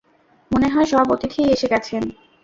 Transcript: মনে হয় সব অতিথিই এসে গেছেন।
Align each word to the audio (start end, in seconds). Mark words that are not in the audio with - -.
মনে 0.51 0.67
হয় 0.67 0.87
সব 0.91 1.05
অতিথিই 1.15 1.51
এসে 1.55 1.67
গেছেন। 1.73 2.03